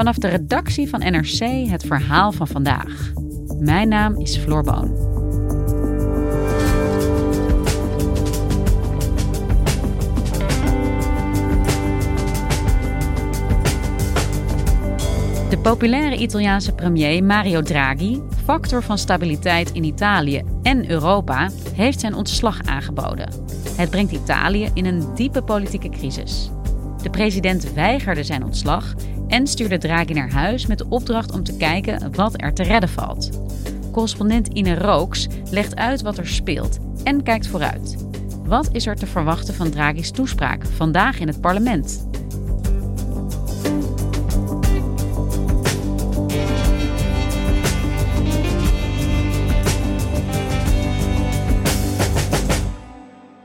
Vanaf 0.00 0.18
de 0.18 0.28
redactie 0.28 0.88
van 0.88 1.00
NRC 1.00 1.68
het 1.68 1.82
verhaal 1.82 2.32
van 2.32 2.46
vandaag. 2.46 3.12
Mijn 3.58 3.88
naam 3.88 4.20
is 4.20 4.36
Floor 4.36 4.62
Boon. 4.62 4.88
De 15.48 15.58
populaire 15.62 16.16
Italiaanse 16.16 16.72
premier 16.74 17.24
Mario 17.24 17.62
Draghi, 17.62 18.20
factor 18.44 18.82
van 18.82 18.98
stabiliteit 18.98 19.72
in 19.72 19.84
Italië 19.84 20.42
en 20.62 20.90
Europa, 20.90 21.50
heeft 21.74 22.00
zijn 22.00 22.14
ontslag 22.14 22.62
aangeboden. 22.64 23.30
Het 23.76 23.90
brengt 23.90 24.12
Italië 24.12 24.70
in 24.74 24.86
een 24.86 25.14
diepe 25.14 25.42
politieke 25.42 25.88
crisis. 25.88 26.50
De 27.02 27.10
president 27.10 27.72
weigerde 27.72 28.24
zijn 28.24 28.44
ontslag 28.44 28.94
en 29.30 29.46
stuurde 29.46 29.78
Draghi 29.78 30.12
naar 30.12 30.32
huis 30.32 30.66
met 30.66 30.78
de 30.78 30.86
opdracht 30.88 31.32
om 31.32 31.42
te 31.42 31.56
kijken 31.56 32.12
wat 32.14 32.42
er 32.42 32.54
te 32.54 32.62
redden 32.62 32.88
valt. 32.88 33.30
Correspondent 33.92 34.48
Ine 34.48 34.74
Rooks 34.74 35.26
legt 35.50 35.76
uit 35.76 36.02
wat 36.02 36.18
er 36.18 36.28
speelt 36.28 36.78
en 37.04 37.22
kijkt 37.22 37.46
vooruit. 37.46 37.96
Wat 38.44 38.68
is 38.72 38.86
er 38.86 38.96
te 38.96 39.06
verwachten 39.06 39.54
van 39.54 39.70
Draghi's 39.70 40.10
toespraak 40.10 40.66
vandaag 40.66 41.20
in 41.20 41.26
het 41.26 41.40
parlement? 41.40 42.08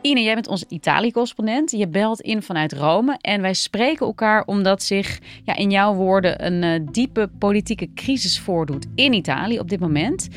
Ine, 0.06 0.22
jij 0.22 0.34
bent 0.34 0.48
onze 0.48 0.66
Italië-correspondent. 0.70 1.72
Je 1.72 1.88
belt 1.88 2.22
in 2.22 2.42
vanuit 2.42 2.74
Rome 2.74 3.18
en 3.22 3.42
wij 3.42 3.54
spreken 3.54 4.06
elkaar 4.06 4.44
omdat 4.46 4.84
zich 4.84 5.20
ja, 5.44 5.56
in 5.56 5.72
jouw 5.72 5.94
woorden 5.94 6.46
een 6.46 6.64
uh, 6.64 6.88
diepe 6.92 7.30
politieke 7.40 7.94
crisis 7.94 8.40
voordoet 8.40 8.86
in 8.96 9.14
Italië 9.14 9.60
op 9.60 9.70
dit 9.70 9.80
moment. 9.80 10.28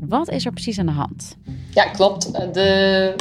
Wat 0.00 0.30
is 0.30 0.44
er 0.44 0.52
precies 0.52 0.78
aan 0.78 0.86
de 0.86 0.92
hand? 0.92 1.36
Ja, 1.74 1.84
klopt. 1.84 2.32
De 2.54 3.14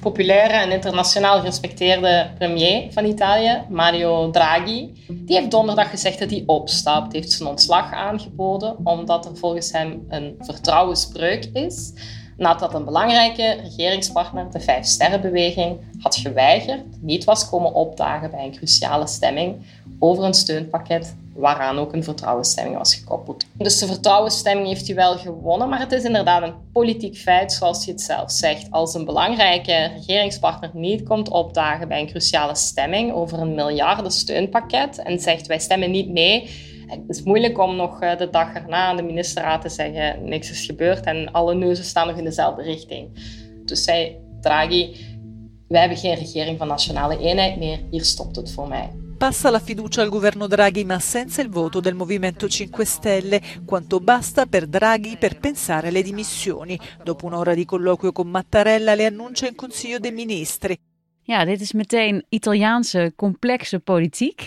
populaire 0.00 0.54
en 0.54 0.70
internationaal 0.70 1.38
gerespecteerde 1.38 2.30
premier 2.38 2.92
van 2.92 3.04
Italië, 3.04 3.62
Mario 3.68 4.30
Draghi, 4.30 4.92
die 5.08 5.36
heeft 5.36 5.50
donderdag 5.50 5.90
gezegd 5.90 6.18
dat 6.18 6.30
hij 6.30 6.42
opstapt. 6.46 7.12
Hij 7.12 7.20
heeft 7.20 7.32
zijn 7.32 7.48
ontslag 7.48 7.92
aangeboden 7.92 8.76
omdat 8.84 9.26
er 9.26 9.36
volgens 9.36 9.72
hem 9.72 10.04
een 10.08 10.34
vertrouwensbreuk 10.38 11.44
is 11.52 11.92
nadat 12.36 12.74
een 12.74 12.84
belangrijke 12.84 13.56
regeringspartner, 13.62 14.50
de 14.50 14.60
Vijf 14.60 14.84
Sterrenbeweging, 14.84 15.78
had 16.00 16.16
geweigerd, 16.16 16.82
niet 17.00 17.24
was 17.24 17.48
komen 17.48 17.74
opdagen 17.74 18.30
bij 18.30 18.44
een 18.44 18.56
cruciale 18.56 19.06
stemming 19.06 19.56
over 19.98 20.24
een 20.24 20.34
steunpakket 20.34 21.14
waaraan 21.34 21.78
ook 21.78 21.92
een 21.92 22.04
vertrouwensstemming 22.04 22.76
was 22.76 22.94
gekoppeld. 22.94 23.44
Dus 23.52 23.78
de 23.78 23.86
vertrouwensstemming 23.86 24.68
heeft 24.68 24.86
hij 24.86 24.96
wel 24.96 25.16
gewonnen, 25.16 25.68
maar 25.68 25.80
het 25.80 25.92
is 25.92 26.04
inderdaad 26.04 26.42
een 26.42 26.54
politiek 26.72 27.16
feit, 27.16 27.52
zoals 27.52 27.84
hij 27.84 27.94
het 27.94 28.02
zelf 28.02 28.30
zegt. 28.30 28.70
Als 28.70 28.94
een 28.94 29.04
belangrijke 29.04 29.90
regeringspartner 29.96 30.70
niet 30.72 31.02
komt 31.02 31.28
opdagen 31.28 31.88
bij 31.88 32.00
een 32.00 32.06
cruciale 32.06 32.54
stemming 32.54 33.12
over 33.12 33.38
een 33.38 33.54
miljarden 33.54 34.12
steunpakket 34.12 34.98
en 34.98 35.18
zegt 35.18 35.46
wij 35.46 35.58
stemmen 35.58 35.90
niet 35.90 36.08
mee, 36.08 36.50
het 36.86 37.08
is 37.08 37.22
moeilijk 37.22 37.58
om 37.58 37.76
nog 37.76 38.00
eh, 38.00 38.18
de 38.18 38.30
dag 38.30 38.54
erna 38.54 38.86
aan 38.86 38.96
de 38.96 39.02
ministerraad 39.02 39.62
te 39.62 39.68
zeggen 39.68 40.28
niks 40.28 40.50
is 40.50 40.66
gebeurd 40.66 41.04
en 41.04 41.32
alle 41.32 41.54
neuzen 41.54 41.84
staan 41.84 42.06
nog 42.06 42.16
in 42.16 42.24
dezelfde 42.24 42.62
richting. 42.62 43.08
Dus 43.64 43.84
zei 43.84 44.16
Draghi, 44.40 44.96
wij 45.68 45.80
hebben 45.80 45.98
geen 45.98 46.14
regering 46.14 46.58
van 46.58 46.68
nationale 46.68 47.18
eenheid 47.18 47.56
meer, 47.56 47.80
hier 47.90 48.04
stopt 48.04 48.36
het 48.36 48.52
voor 48.52 48.68
mij. 48.68 48.90
Passa 49.18 49.50
la 49.50 49.60
fiducia 49.60 50.02
al 50.02 50.10
governo 50.10 50.48
Draghi 50.48 50.84
ma 50.84 50.98
senza 50.98 51.40
il 51.40 51.48
voto 51.50 51.80
del 51.80 51.94
Movimento 51.94 52.48
5 52.48 52.84
Stelle, 52.84 53.40
quanto 53.64 54.00
basta 54.00 54.44
per 54.46 54.66
Draghi 54.66 55.16
per 55.16 55.38
pensare 55.38 55.88
alle 55.88 56.02
dimissioni. 56.02 56.78
Dopo 57.02 57.26
un'ora 57.26 57.54
di 57.54 57.64
colloquio 57.64 58.12
con 58.12 58.28
Mattarella 58.28 58.94
le 58.94 59.06
annuncia 59.06 59.46
in 59.46 59.54
Consiglio 59.54 59.98
dei 59.98 60.12
Ministri. 60.12 60.76
Ja, 61.26 61.44
dit 61.44 61.60
is 61.60 61.72
meteen 61.72 62.24
Italiaanse 62.28 63.12
complexe 63.16 63.80
politiek. 63.80 64.44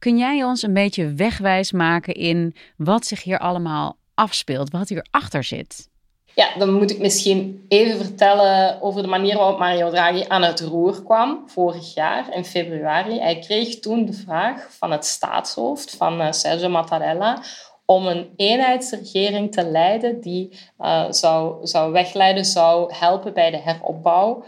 Kun 0.00 0.18
jij 0.18 0.44
ons 0.44 0.62
een 0.62 0.74
beetje 0.74 1.14
wegwijs 1.14 1.72
maken 1.72 2.14
in 2.14 2.54
wat 2.76 3.06
zich 3.06 3.22
hier 3.22 3.38
allemaal 3.38 3.96
afspeelt, 4.14 4.70
wat 4.70 4.88
hierachter 4.88 5.44
zit? 5.44 5.88
Ja, 6.34 6.58
dan 6.58 6.72
moet 6.72 6.90
ik 6.90 6.98
misschien 6.98 7.64
even 7.68 7.96
vertellen 8.04 8.82
over 8.82 9.02
de 9.02 9.08
manier 9.08 9.36
waarop 9.36 9.58
Mario 9.58 9.90
Draghi 9.90 10.24
aan 10.28 10.42
het 10.42 10.60
roer 10.60 11.02
kwam 11.02 11.42
vorig 11.46 11.94
jaar 11.94 12.34
in 12.34 12.44
februari. 12.44 13.18
Hij 13.18 13.38
kreeg 13.38 13.78
toen 13.78 14.04
de 14.04 14.12
vraag 14.12 14.66
van 14.70 14.90
het 14.90 15.04
staatshoofd, 15.04 15.96
van 15.96 16.20
uh, 16.20 16.32
Sergio 16.32 16.68
Mattarella, 16.68 17.42
om 17.84 18.06
een 18.06 18.32
eenheidsregering 18.36 19.52
te 19.52 19.64
leiden 19.64 20.20
die 20.20 20.58
uh, 20.78 21.04
zou, 21.10 21.66
zou 21.66 21.92
wegleiden, 21.92 22.44
zou 22.44 22.94
helpen 22.94 23.34
bij 23.34 23.50
de 23.50 23.58
heropbouw 23.58 24.44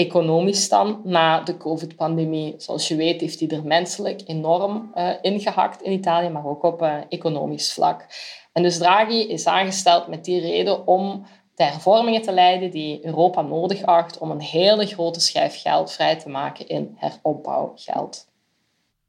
economisch 0.00 0.68
dan 0.68 1.00
na 1.04 1.40
de 1.40 1.56
COVID-pandemie. 1.56 2.54
Zoals 2.56 2.88
je 2.88 2.96
weet 2.96 3.20
heeft 3.20 3.40
hij 3.40 3.48
er 3.48 3.64
menselijk 3.64 4.20
enorm 4.26 4.92
uh, 4.94 5.10
ingehakt 5.20 5.82
in 5.82 5.92
Italië, 5.92 6.28
maar 6.28 6.46
ook 6.46 6.62
op 6.62 6.82
uh, 6.82 6.94
economisch 7.08 7.72
vlak. 7.72 8.06
En 8.52 8.62
dus 8.62 8.78
Draghi 8.78 9.28
is 9.28 9.46
aangesteld 9.46 10.06
met 10.06 10.24
die 10.24 10.40
reden 10.40 10.86
om 10.86 11.26
de 11.54 11.64
hervormingen 11.64 12.22
te 12.22 12.32
leiden 12.32 12.70
die 12.70 13.04
Europa 13.06 13.42
nodig 13.42 13.82
acht 13.82 14.18
om 14.18 14.30
een 14.30 14.40
hele 14.40 14.86
grote 14.86 15.20
schijf 15.20 15.60
geld 15.60 15.92
vrij 15.92 16.16
te 16.16 16.28
maken 16.28 16.68
in 16.68 16.96
heropbouwgeld. 16.96 18.28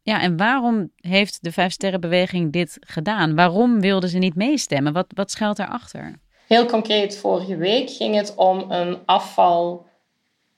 Ja, 0.04 0.22
en 0.22 0.38
waarom 0.38 0.92
heeft 0.96 1.44
de 1.44 1.52
Vijfsterrenbeweging 1.52 2.52
dit 2.52 2.78
gedaan? 2.80 3.36
Waarom 3.36 3.82
wilden 3.82 4.10
ze 4.10 4.18
niet 4.18 4.36
meestemmen? 4.36 4.94
Wat, 4.94 5.06
wat 5.16 5.32
schuilt 5.32 5.58
daarachter? 5.58 6.20
Heel 6.48 6.66
concreet, 6.66 7.18
vorige 7.18 7.56
week 7.56 7.90
ging 7.90 8.16
het 8.16 8.36
om 8.36 8.72
een 8.72 8.98
afval 9.06 9.90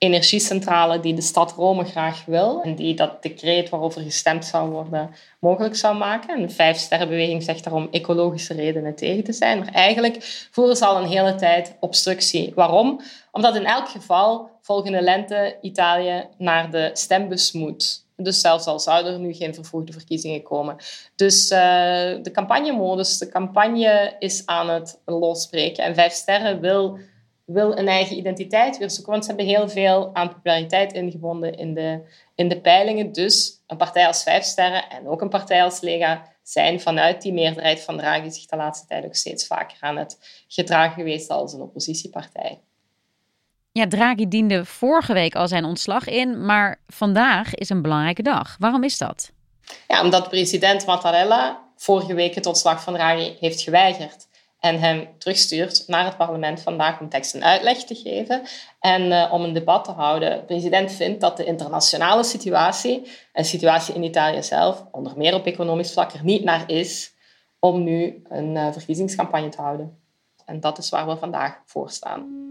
energiecentrale 0.04 1.00
die 1.00 1.14
de 1.14 1.22
stad 1.22 1.52
Rome 1.52 1.84
graag 1.84 2.26
wil 2.26 2.62
en 2.64 2.76
die 2.76 2.96
dat 2.96 3.22
decreet 3.22 3.70
waarover 3.70 4.02
gestemd 4.02 4.46
zou 4.46 4.70
worden 4.70 5.16
mogelijk 5.40 5.76
zou 5.76 5.98
maken. 5.98 6.36
En 6.36 6.42
de 6.42 6.54
Vijfsterrenbeweging 6.54 7.44
zegt 7.44 7.64
daarom 7.64 7.88
ecologische 7.92 8.54
redenen 8.54 8.96
tegen 8.96 9.24
te 9.24 9.34
zijn. 9.34 9.60
Maar 9.60 9.74
eigenlijk 9.74 10.48
voeren 10.52 10.76
ze 10.76 10.86
al 10.86 11.02
een 11.02 11.10
hele 11.10 11.36
tijd 11.36 11.76
obstructie. 11.80 12.52
Waarom? 12.56 13.02
Omdat 13.32 13.56
in 13.56 13.66
elk 13.66 13.90
geval 13.90 14.50
volgende 14.62 15.02
lente 15.02 15.58
Italië 15.62 16.26
naar 16.38 16.72
de 16.72 16.90
stembus 16.94 17.52
moet. 17.52 18.06
Dus 18.16 18.42
zelfs 18.42 18.66
al 18.66 18.80
zouden 18.80 19.14
er 19.14 19.20
nu 19.20 19.34
geen 19.34 19.54
vervoegde 19.54 19.94
verkiezingen 19.94 20.44
komen. 20.44 20.76
Dus 21.16 21.52
uh, 21.52 21.58
de 22.22 22.32
campagnemodus, 22.32 23.18
de 23.18 23.30
campagne 23.30 24.16
is 24.20 24.46
aan 24.46 24.70
het 24.70 25.00
losbreken. 25.06 25.84
En 25.84 25.96
Vijf 25.96 26.14
Sterren 26.14 26.60
wil 26.60 27.00
wil 27.46 27.78
een 27.78 27.88
eigen 27.88 28.18
identiteit 28.18 28.78
weer 28.78 28.90
zoeken. 28.90 29.12
Want 29.12 29.26
ze 29.26 29.30
hebben 29.30 29.48
heel 29.48 29.70
veel 29.70 30.10
aan 30.16 30.34
populariteit 30.34 30.94
ingebonden 30.94 31.54
in 31.54 31.74
de, 31.74 32.02
in 32.36 32.48
de 32.48 32.62
peilingen. 32.62 33.12
Dus 33.12 33.62
een 33.68 33.78
partij 33.78 34.08
als 34.08 34.24
Vijf 34.24 34.44
Sterren 34.44 34.90
en 34.90 35.08
ook 35.08 35.22
een 35.22 35.30
partij 35.30 35.64
als 35.64 35.82
Lega 35.82 36.32
zijn 36.44 36.82
vanuit 36.82 37.22
die 37.22 37.34
meerderheid 37.34 37.82
van 37.82 37.98
Draghi 37.98 38.32
zich 38.32 38.46
de 38.46 38.56
laatste 38.56 38.88
tijd 38.88 39.06
ook 39.06 39.16
steeds 39.16 39.48
vaker 39.48 39.78
aan 39.80 39.98
het 39.98 40.44
gedragen 40.48 40.94
geweest 40.94 41.30
als 41.30 41.54
een 41.54 41.62
oppositiepartij. 41.62 42.60
Ja, 43.72 43.88
Draghi 43.88 44.28
diende 44.28 44.66
vorige 44.66 45.14
week 45.14 45.36
al 45.36 45.48
zijn 45.48 45.66
ontslag 45.66 46.08
in, 46.08 46.46
maar 46.46 46.80
vandaag 46.88 47.56
is 47.56 47.70
een 47.70 47.82
belangrijke 47.82 48.22
dag. 48.22 48.56
Waarom 48.60 48.84
is 48.84 48.98
dat? 48.98 49.32
Ja, 49.88 50.04
omdat 50.04 50.30
president 50.30 50.86
Mattarella 50.86 51.64
vorige 51.76 52.14
week 52.14 52.36
het 52.36 52.46
ontslag 52.46 52.84
van 52.84 52.94
Draghi 52.94 53.36
heeft 53.40 53.62
geweigerd. 53.62 54.28
En 54.64 54.80
hem 54.80 55.08
terugstuurt 55.18 55.84
naar 55.88 56.06
het 56.06 56.18
parlement 56.18 56.62
vandaag 56.62 57.00
om 57.00 57.10
tekst 57.10 57.34
en 57.34 57.44
uitleg 57.44 57.84
te 57.84 57.96
geven 57.96 58.42
en 58.80 59.02
uh, 59.02 59.30
om 59.32 59.44
een 59.44 59.54
debat 59.54 59.84
te 59.84 59.92
houden. 59.92 60.38
De 60.38 60.44
president 60.44 60.92
vindt 60.92 61.22
dat 61.22 61.38
de 61.38 61.44
internationale 61.44 62.24
situatie 62.24 63.08
en 63.34 63.46
situatie 63.46 63.96
in 63.96 64.04
Italië 64.04 64.44
zelf, 64.44 64.86
onder 64.92 65.14
meer 65.18 65.34
op 65.34 65.46
economisch 65.46 65.94
vlak, 65.94 66.12
er 66.12 66.24
niet 66.24 66.44
naar 66.44 66.64
is 66.70 67.14
om 67.60 67.84
nu 67.84 68.24
een 68.30 68.56
uh, 68.56 68.72
verkiezingscampagne 68.72 69.50
te 69.50 69.62
houden. 69.62 69.98
En 70.46 70.60
dat 70.60 70.78
is 70.78 70.90
waar 70.90 71.08
we 71.08 71.18
vandaag 71.18 71.62
voor 71.66 71.90
staan. 71.90 72.42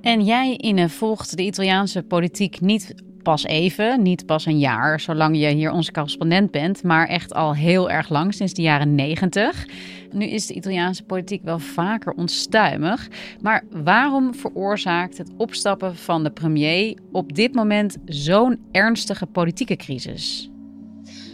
En 0.00 0.24
jij, 0.24 0.56
Ine, 0.56 0.88
volgt 0.88 1.36
de 1.36 1.42
Italiaanse 1.42 2.02
politiek 2.02 2.60
niet 2.60 2.94
pas 3.22 3.44
even, 3.44 4.02
niet 4.02 4.26
pas 4.26 4.46
een 4.46 4.58
jaar, 4.58 5.00
zolang 5.00 5.38
je 5.38 5.48
hier 5.48 5.72
onze 5.72 5.92
correspondent 5.92 6.50
bent, 6.50 6.82
maar 6.82 7.08
echt 7.08 7.34
al 7.34 7.54
heel 7.54 7.90
erg 7.90 8.08
lang, 8.08 8.34
sinds 8.34 8.54
de 8.54 8.62
jaren 8.62 8.94
negentig. 8.94 9.66
Nu 10.12 10.26
is 10.26 10.46
de 10.46 10.54
Italiaanse 10.54 11.02
politiek 11.02 11.42
wel 11.44 11.58
vaker 11.58 12.12
onstuimig, 12.12 13.08
maar 13.40 13.64
waarom 13.70 14.34
veroorzaakt 14.34 15.18
het 15.18 15.30
opstappen 15.36 15.96
van 15.96 16.22
de 16.22 16.30
premier 16.30 16.98
op 17.12 17.34
dit 17.34 17.54
moment 17.54 17.96
zo'n 18.04 18.60
ernstige 18.72 19.26
politieke 19.26 19.76
crisis? 19.76 20.50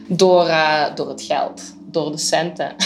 Door, 0.09 0.47
uh, 0.47 0.94
door 0.94 1.09
het 1.09 1.23
geld 1.23 1.77
door 1.97 2.11
de 2.11 2.19
centen. 2.19 2.75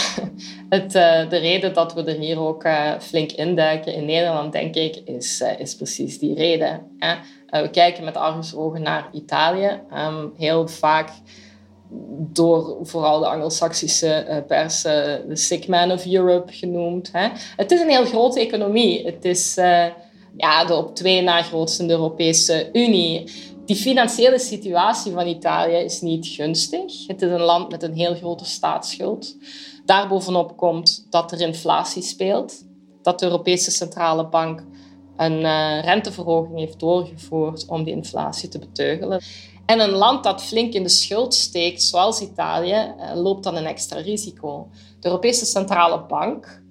Het, 0.69 0.95
uh, 0.95 1.29
de 1.29 1.37
reden 1.37 1.73
dat 1.73 1.93
we 1.93 2.03
er 2.03 2.19
hier 2.19 2.39
ook 2.39 2.65
uh, 2.65 2.99
flink 2.99 3.31
induiken 3.31 3.93
in 3.93 4.05
Nederland, 4.05 4.51
denk 4.51 4.75
ik, 4.75 4.95
is, 5.05 5.43
is 5.57 5.75
precies 5.75 6.19
die 6.19 6.35
reden. 6.35 6.81
Hè? 6.97 7.15
We 7.51 7.69
kijken 7.71 8.03
met 8.03 8.17
argusogen 8.17 8.81
naar 8.81 9.09
Italië. 9.11 9.79
Um, 9.93 10.33
heel 10.37 10.67
vaak 10.67 11.09
door 12.17 12.77
vooral 12.81 13.19
de 13.19 13.27
Anglo-Saxische 13.27 14.43
pers 14.47 14.81
de 14.81 15.21
sick 15.33 15.67
man 15.67 15.91
of 15.91 16.05
Europe 16.05 16.51
genoemd. 16.51 17.09
Hè? 17.11 17.27
Het 17.55 17.71
is 17.71 17.81
een 17.81 17.89
heel 17.89 18.05
grote 18.05 18.39
economie. 18.39 19.05
Het 19.05 19.25
is 19.25 19.55
ja, 20.37 20.65
de 20.65 20.73
op 20.73 20.95
twee 20.95 21.21
na 21.21 21.41
grootste 21.41 21.89
Europese 21.89 22.69
Unie 22.73 23.31
die 23.65 23.75
financiële 23.75 24.39
situatie 24.39 25.11
van 25.11 25.27
Italië 25.27 25.75
is 25.75 26.01
niet 26.01 26.27
gunstig. 26.27 27.07
Het 27.07 27.21
is 27.21 27.31
een 27.31 27.41
land 27.41 27.71
met 27.71 27.83
een 27.83 27.93
heel 27.93 28.15
grote 28.15 28.45
staatsschuld. 28.45 29.35
Daarbovenop 29.85 30.57
komt 30.57 31.07
dat 31.09 31.31
er 31.31 31.41
inflatie 31.41 32.01
speelt, 32.01 32.65
dat 33.01 33.19
de 33.19 33.25
Europese 33.25 33.71
Centrale 33.71 34.27
Bank 34.27 34.63
een 35.17 35.39
uh, 35.39 35.83
renteverhoging 35.83 36.59
heeft 36.59 36.79
doorgevoerd 36.79 37.65
om 37.65 37.83
die 37.83 37.95
inflatie 37.95 38.49
te 38.49 38.59
beteugelen. 38.59 39.21
En 39.65 39.79
een 39.79 39.89
land 39.89 40.23
dat 40.23 40.43
flink 40.43 40.73
in 40.73 40.83
de 40.83 40.89
schuld 40.89 41.33
steekt, 41.33 41.83
zoals 41.83 42.21
Italië, 42.21 42.93
uh, 42.99 43.21
loopt 43.21 43.43
dan 43.43 43.55
een 43.55 43.65
extra 43.65 43.99
risico. 43.99 44.67
De 44.99 45.07
Europese 45.07 45.45
Centrale 45.45 46.05
Bank 46.05 46.61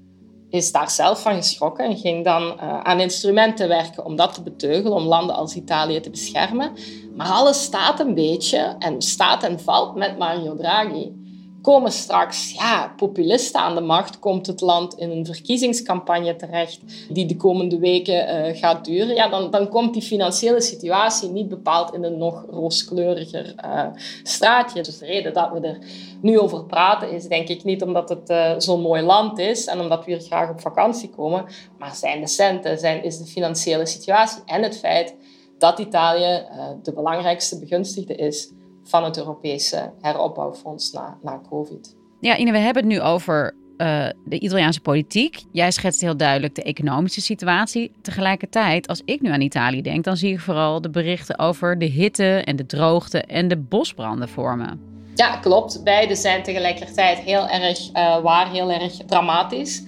is 0.48 0.72
daar 0.72 0.90
zelf 0.90 1.22
van 1.22 1.34
geschrokken 1.34 1.84
en 1.84 1.96
ging 1.96 2.24
dan 2.24 2.42
uh, 2.42 2.80
aan 2.80 3.00
instrumenten 3.00 3.68
werken 3.68 4.04
om 4.04 4.16
dat 4.16 4.34
te 4.34 4.42
beteugelen, 4.42 4.96
om 4.96 5.04
landen 5.04 5.36
als 5.36 5.54
Italië 5.54 6.00
te 6.00 6.10
beschermen. 6.10 6.72
Maar 7.16 7.28
alles 7.28 7.62
staat 7.62 8.00
een 8.00 8.14
beetje 8.14 8.76
en 8.78 9.02
staat 9.02 9.42
en 9.42 9.60
valt 9.60 9.94
met 9.94 10.18
Mario 10.18 10.56
Draghi 10.56 11.19
komen 11.62 11.92
straks 11.92 12.52
ja, 12.52 12.92
populisten 12.96 13.60
aan 13.60 13.74
de 13.74 13.80
macht, 13.80 14.18
komt 14.18 14.46
het 14.46 14.60
land 14.60 14.94
in 14.94 15.10
een 15.10 15.26
verkiezingscampagne 15.26 16.36
terecht 16.36 16.80
die 17.08 17.26
de 17.26 17.36
komende 17.36 17.78
weken 17.78 18.48
uh, 18.48 18.56
gaat 18.56 18.84
duren, 18.84 19.14
ja, 19.14 19.28
dan, 19.28 19.50
dan 19.50 19.68
komt 19.68 19.92
die 19.92 20.02
financiële 20.02 20.60
situatie 20.60 21.28
niet 21.28 21.48
bepaald 21.48 21.94
in 21.94 22.04
een 22.04 22.18
nog 22.18 22.44
rooskleuriger 22.50 23.54
uh, 23.64 23.86
straatje. 24.22 24.82
Dus 24.82 24.98
de 24.98 25.06
reden 25.06 25.32
dat 25.32 25.50
we 25.52 25.60
er 25.60 25.78
nu 26.20 26.38
over 26.38 26.64
praten 26.64 27.10
is 27.10 27.26
denk 27.26 27.48
ik 27.48 27.64
niet 27.64 27.82
omdat 27.82 28.08
het 28.08 28.30
uh, 28.30 28.54
zo'n 28.58 28.80
mooi 28.80 29.02
land 29.02 29.38
is 29.38 29.66
en 29.66 29.80
omdat 29.80 30.04
we 30.04 30.10
hier 30.10 30.20
graag 30.20 30.50
op 30.50 30.60
vakantie 30.60 31.10
komen, 31.10 31.44
maar 31.78 31.94
zijn 31.94 32.20
de 32.20 32.26
centen, 32.26 32.78
zijn, 32.78 33.04
is 33.04 33.18
de 33.18 33.26
financiële 33.26 33.86
situatie 33.86 34.42
en 34.46 34.62
het 34.62 34.78
feit 34.78 35.14
dat 35.58 35.78
Italië 35.78 36.46
de 36.82 36.92
belangrijkste 36.92 37.58
begunstigde 37.58 38.14
is 38.14 38.50
van 38.84 39.04
het 39.04 39.18
Europese 39.18 39.92
heropbouwfonds 40.00 40.92
na, 40.92 41.18
na 41.22 41.40
COVID. 41.48 41.96
Ja, 42.20 42.36
Ine, 42.36 42.52
we 42.52 42.58
hebben 42.58 42.82
het 42.82 42.92
nu 42.92 43.00
over 43.00 43.54
uh, 43.80 44.06
de 44.24 44.38
Italiaanse 44.38 44.80
politiek. 44.80 45.42
Jij 45.52 45.70
schetst 45.70 46.00
heel 46.00 46.16
duidelijk 46.16 46.54
de 46.54 46.62
economische 46.62 47.20
situatie. 47.20 47.92
Tegelijkertijd, 48.02 48.86
als 48.88 49.02
ik 49.04 49.20
nu 49.20 49.30
aan 49.30 49.40
Italië 49.40 49.82
denk, 49.82 50.04
dan 50.04 50.16
zie 50.16 50.32
ik 50.32 50.40
vooral 50.40 50.80
de 50.80 50.90
berichten 50.90 51.38
over 51.38 51.78
de 51.78 51.84
hitte 51.84 52.42
en 52.44 52.56
de 52.56 52.66
droogte 52.66 53.22
en 53.22 53.48
de 53.48 53.56
bosbranden 53.56 54.28
vormen. 54.28 54.80
Ja, 55.14 55.36
klopt. 55.36 55.84
Beide 55.84 56.14
zijn 56.14 56.42
tegelijkertijd 56.42 57.18
heel 57.18 57.48
erg 57.48 57.88
uh, 57.92 58.22
waar, 58.22 58.50
heel 58.50 58.70
erg 58.70 58.96
dramatisch. 59.06 59.82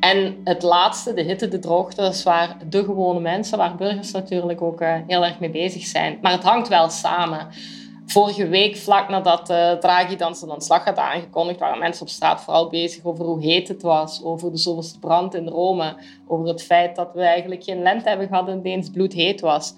En 0.00 0.36
het 0.44 0.62
laatste, 0.62 1.14
de 1.14 1.22
hitte, 1.22 1.48
de 1.48 1.58
droogte, 1.58 2.00
dat 2.00 2.14
is 2.14 2.22
waar 2.22 2.56
de 2.68 2.84
gewone 2.84 3.20
mensen, 3.20 3.58
waar 3.58 3.76
burgers 3.76 4.10
natuurlijk 4.10 4.62
ook 4.62 4.80
uh, 4.80 4.94
heel 5.06 5.24
erg 5.24 5.38
mee 5.38 5.50
bezig 5.50 5.82
zijn. 5.82 6.18
Maar 6.22 6.32
het 6.32 6.42
hangt 6.42 6.68
wel 6.68 6.88
samen. 6.88 7.48
Vorige 8.10 8.48
week, 8.48 8.76
vlak 8.76 9.08
nadat 9.08 9.50
uh, 9.50 9.72
Draghi 9.72 10.16
dan 10.16 10.34
zijn 10.34 10.50
ontslag 10.50 10.84
had 10.84 10.96
aangekondigd, 10.96 11.58
waren 11.58 11.78
mensen 11.78 12.02
op 12.02 12.08
straat 12.08 12.40
vooral 12.40 12.68
bezig 12.68 13.04
over 13.04 13.24
hoe 13.24 13.42
heet 13.42 13.68
het 13.68 13.82
was, 13.82 14.24
over 14.24 14.50
de 14.50 14.56
zoveelste 14.56 14.98
brand 14.98 15.34
in 15.34 15.48
Rome, 15.48 15.96
over 16.26 16.46
het 16.46 16.62
feit 16.62 16.96
dat 16.96 17.14
we 17.14 17.20
eigenlijk 17.20 17.64
geen 17.64 17.82
lente 17.82 18.08
hebben 18.08 18.28
gehad 18.28 18.48
en 18.48 18.62
het 18.64 18.92
bloedheet 18.92 19.40
was. 19.40 19.74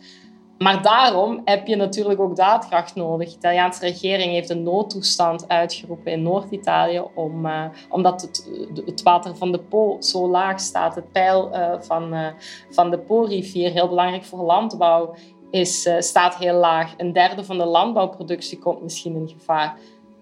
Maar 0.58 0.82
daarom 0.82 1.40
heb 1.44 1.66
je 1.66 1.76
natuurlijk 1.76 2.20
ook 2.20 2.36
daadkracht 2.36 2.94
nodig. 2.94 3.28
De 3.28 3.36
Italiaanse 3.36 3.80
regering 3.80 4.32
heeft 4.32 4.50
een 4.50 4.62
noodtoestand 4.62 5.48
uitgeroepen 5.48 6.12
in 6.12 6.22
Noord-Italië, 6.22 7.02
om, 7.14 7.46
uh, 7.46 7.64
omdat 7.88 8.22
het, 8.22 8.50
het, 8.84 9.02
water 9.02 9.36
van 9.36 9.52
de 9.52 9.60
Po 9.60 9.96
zo 10.00 10.28
laag 10.28 10.60
staat. 10.60 10.94
Het 10.94 11.12
peil 11.12 11.50
van, 11.80 12.34
van 12.70 12.90
de 12.90 12.98
Po-rivier, 12.98 13.70
heel 13.70 13.88
belangrijk 13.88 14.24
voor 14.24 14.42
landbouw, 14.44 15.14
is, 15.52 15.86
uh, 15.86 16.00
staat 16.00 16.36
heel 16.36 16.54
laag. 16.54 16.94
Een 16.96 17.12
derde 17.12 17.44
van 17.44 17.58
de 17.58 17.64
landbouwproductie 17.64 18.58
komt 18.58 18.82
misschien 18.82 19.16
in 19.16 19.28
gevaar. 19.28 19.78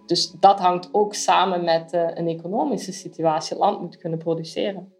Dus 0.06 0.31
dat 0.31 0.61
hangt 0.61 0.88
ook 0.93 1.15
samen 1.15 1.65
met 1.65 1.93
uh, 1.93 2.09
een 2.15 2.29
economische 2.29 2.93
situatie. 2.93 3.56
Land 3.56 3.81
moet 3.81 3.97
kunnen 3.97 4.19
produceren. 4.19 4.93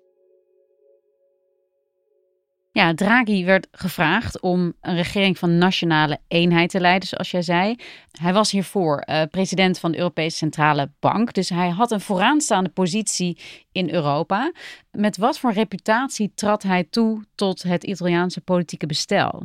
Ja, 2.73 2.95
Draghi 2.95 3.45
werd 3.45 3.69
gevraagd 3.73 4.41
om 4.41 4.73
een 4.81 4.95
regering 4.97 5.39
van 5.39 5.59
nationale 5.59 6.19
eenheid 6.29 6.71
te 6.71 6.81
leiden, 6.81 7.09
zoals 7.09 7.31
jij 7.31 7.43
zei. 7.43 7.77
Hij 8.21 8.33
was 8.33 8.51
hiervoor 8.51 9.05
uh, 9.07 9.23
president 9.31 9.79
van 9.79 9.93
de 9.93 9.99
Europese 9.99 10.37
Centrale 10.37 10.91
Bank, 11.01 11.33
dus 11.33 11.49
hij 11.49 11.69
had 11.69 11.91
een 11.91 12.01
vooraanstaande 12.01 12.71
positie 12.71 13.39
in 13.73 13.91
Europa. 13.91 14.53
Met 14.91 15.17
wat 15.17 15.39
voor 15.39 15.53
reputatie 15.53 16.33
trad 16.35 16.63
hij 16.63 16.85
toe 16.85 17.25
tot 17.35 17.63
het 17.63 17.85
Italiaanse 17.85 18.41
politieke 18.41 18.87
bestel? 18.87 19.43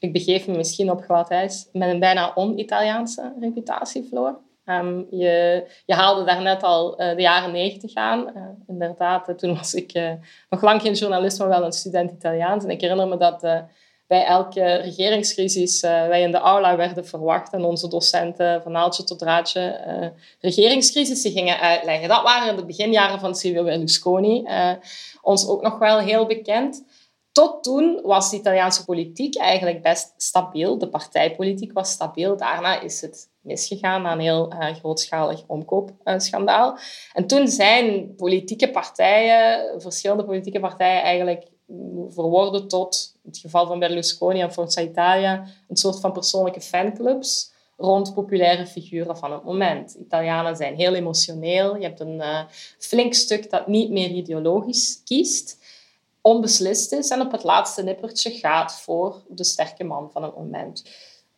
Ik 0.00 0.12
begeef 0.12 0.46
me 0.46 0.56
misschien 0.56 0.90
op 0.90 1.02
glad 1.02 1.30
ijs 1.30 1.68
met 1.72 1.88
een 1.88 2.00
bijna 2.00 2.32
on-Italiaanse 2.34 3.32
reputatie, 3.40 4.04
Floor. 4.04 4.38
Um, 4.64 5.06
je, 5.10 5.64
je, 5.86 5.94
haalde 5.94 6.24
daarnet 6.24 6.62
al 6.62 7.00
uh, 7.00 7.14
de 7.16 7.22
jaren 7.22 7.52
negentig 7.52 7.94
aan. 7.94 8.30
Uh, 8.36 8.42
inderdaad, 8.66 9.28
uh, 9.28 9.34
toen 9.34 9.54
was 9.56 9.74
ik 9.74 10.18
nog 10.50 10.62
lang 10.62 10.82
geen 10.82 10.92
journalist, 10.92 11.38
maar 11.38 11.48
wel 11.48 11.64
een 11.64 11.72
student 11.72 12.12
Italiaans. 12.12 12.64
En 12.64 12.70
ik 12.70 12.80
herinner 12.80 13.08
me 13.08 13.16
dat 13.16 13.40
bij 14.06 14.24
elke 14.24 14.74
regeringscrisis 14.74 15.80
wij 15.80 16.22
in 16.22 16.30
de 16.30 16.38
aula 16.38 16.76
werden 16.76 17.06
verwacht 17.06 17.52
en 17.52 17.64
onze 17.64 17.88
docenten 17.88 18.62
van 18.62 18.72
naaltje 18.72 19.04
tot 19.04 19.18
draadje 19.18 20.12
regeringscrisissen 20.40 21.30
gingen 21.30 21.60
uitleggen. 21.60 22.08
Dat 22.08 22.22
waren 22.22 22.56
de 22.56 22.64
beginjaren 22.64 23.20
van 23.20 23.34
Silvio 23.34 23.64
Berlusconi. 23.64 24.46
ons 25.22 25.48
ook 25.48 25.62
nog 25.62 25.78
wel 25.78 25.98
heel 25.98 26.26
bekend. 26.26 26.84
Tot 27.32 27.62
toen 27.62 28.00
was 28.02 28.30
de 28.30 28.36
Italiaanse 28.36 28.84
politiek 28.84 29.36
eigenlijk 29.36 29.82
best 29.82 30.14
stabiel. 30.16 30.78
De 30.78 30.88
partijpolitiek 30.88 31.72
was 31.72 31.90
stabiel. 31.90 32.36
Daarna 32.36 32.80
is 32.80 33.00
het 33.00 33.28
misgegaan 33.40 34.02
na 34.02 34.12
een 34.12 34.20
heel 34.20 34.52
uh, 34.52 34.74
grootschalig 34.74 35.42
omkoopschandaal. 35.46 36.78
en 37.12 37.26
toen 37.26 37.48
zijn 37.48 38.14
politieke 38.14 38.70
partijen, 38.70 39.80
verschillende 39.80 40.24
politieke 40.24 40.60
partijen, 40.60 41.02
eigenlijk 41.02 41.46
verworden 42.08 42.68
tot, 42.68 43.14
in 43.22 43.30
het 43.30 43.38
geval 43.38 43.66
van 43.66 43.78
Berlusconi 43.78 44.40
en 44.40 44.52
Forza 44.52 44.80
Italia, 44.80 45.44
een 45.68 45.76
soort 45.76 46.00
van 46.00 46.12
persoonlijke 46.12 46.60
fanclubs 46.60 47.52
rond 47.76 48.14
populaire 48.14 48.66
figuren 48.66 49.16
van 49.16 49.32
het 49.32 49.44
moment. 49.44 49.94
Italianen 49.94 50.56
zijn 50.56 50.74
heel 50.74 50.94
emotioneel. 50.94 51.76
Je 51.76 51.82
hebt 51.82 52.00
een 52.00 52.14
uh, 52.14 52.40
flink 52.78 53.14
stuk 53.14 53.50
dat 53.50 53.66
niet 53.66 53.90
meer 53.90 54.10
ideologisch 54.10 55.02
kiest 55.04 55.59
onbeslist 56.22 56.92
is 56.92 57.08
en 57.08 57.20
op 57.20 57.32
het 57.32 57.42
laatste 57.42 57.82
nippertje 57.82 58.30
gaat 58.30 58.80
voor 58.80 59.22
de 59.28 59.44
sterke 59.44 59.84
man 59.84 60.10
van 60.12 60.22
het 60.22 60.36
moment. 60.36 60.84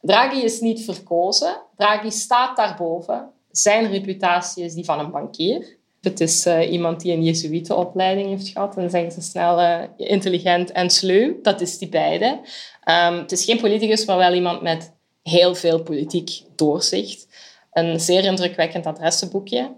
Draghi 0.00 0.42
is 0.42 0.60
niet 0.60 0.84
verkozen. 0.84 1.62
Draghi 1.76 2.10
staat 2.10 2.56
daarboven. 2.56 3.30
Zijn 3.50 3.90
reputatie 3.90 4.64
is 4.64 4.74
die 4.74 4.84
van 4.84 4.98
een 4.98 5.10
bankier. 5.10 5.76
Het 6.00 6.20
is 6.20 6.46
uh, 6.46 6.72
iemand 6.72 7.00
die 7.00 7.12
een 7.12 7.24
Jezuïetenopleiding 7.24 8.28
heeft 8.28 8.48
gehad. 8.48 8.76
En 8.76 8.90
zeggen 8.90 9.12
ze 9.12 9.20
snel 9.20 9.60
uh, 9.60 9.82
intelligent 9.96 10.72
en 10.72 10.90
sluw. 10.90 11.40
Dat 11.42 11.60
is 11.60 11.78
die 11.78 11.88
beide. 11.88 12.26
Um, 12.84 13.18
het 13.18 13.32
is 13.32 13.44
geen 13.44 13.60
politicus, 13.60 14.04
maar 14.04 14.16
wel 14.16 14.34
iemand 14.34 14.62
met 14.62 14.92
heel 15.22 15.54
veel 15.54 15.82
politiek 15.82 16.42
doorzicht. 16.56 17.26
Een 17.72 18.00
zeer 18.00 18.24
indrukwekkend 18.24 18.86
adressenboekje. 18.86 19.74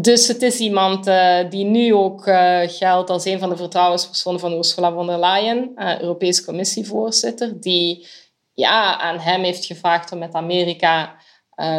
Dus 0.00 0.28
het 0.28 0.42
is 0.42 0.58
iemand 0.58 1.06
uh, 1.06 1.50
die 1.50 1.64
nu 1.64 1.94
ook 1.94 2.26
uh, 2.26 2.60
geldt 2.66 3.10
als 3.10 3.24
een 3.24 3.38
van 3.38 3.48
de 3.48 3.56
vertrouwenspersonen 3.56 4.40
van 4.40 4.52
Ursula 4.52 4.92
von 4.92 5.06
der 5.06 5.18
Leyen, 5.18 5.72
uh, 5.76 6.00
Europese 6.00 6.44
Commissievoorzitter, 6.44 7.60
die 7.60 8.06
ja, 8.54 8.98
aan 8.98 9.18
hem 9.18 9.42
heeft 9.42 9.64
gevraagd 9.64 10.12
om 10.12 10.18
met 10.18 10.34
Amerika 10.34 11.20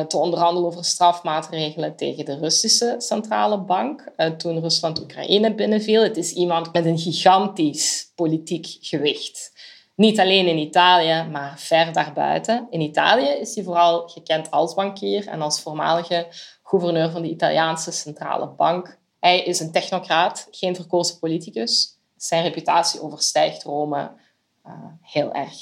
te 0.07 0.17
onderhandelen 0.17 0.69
over 0.69 0.85
strafmaatregelen 0.85 1.95
tegen 1.95 2.25
de 2.25 2.37
Russische 2.37 2.95
centrale 2.97 3.57
bank 3.57 4.11
toen 4.37 4.59
Rusland 4.59 5.01
Oekraïne 5.01 5.55
binnenviel. 5.55 6.03
Het 6.03 6.17
is 6.17 6.33
iemand 6.33 6.73
met 6.73 6.85
een 6.85 6.97
gigantisch 6.97 8.11
politiek 8.15 8.77
gewicht. 8.81 9.51
Niet 9.95 10.19
alleen 10.19 10.47
in 10.47 10.57
Italië, 10.57 11.27
maar 11.31 11.53
ver 11.57 11.93
daarbuiten. 11.93 12.67
In 12.69 12.81
Italië 12.81 13.27
is 13.27 13.55
hij 13.55 13.63
vooral 13.63 14.07
gekend 14.07 14.51
als 14.51 14.73
bankier 14.73 15.27
en 15.27 15.41
als 15.41 15.61
voormalige 15.61 16.27
gouverneur 16.73 17.11
van 17.11 17.21
de 17.21 17.29
Italiaanse 17.29 17.91
centrale 17.91 18.47
bank. 18.47 18.97
Hij 19.19 19.43
is 19.43 19.59
een 19.59 19.71
technocraat, 19.71 20.47
geen 20.51 20.75
verkozen 20.75 21.19
politicus. 21.19 21.99
Zijn 22.15 22.43
reputatie 22.43 23.01
overstijgt 23.01 23.63
Rome 23.63 24.11
uh, 24.65 24.73
heel 25.01 25.33
erg. 25.33 25.53